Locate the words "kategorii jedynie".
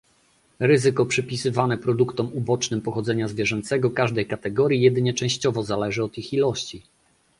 4.25-5.13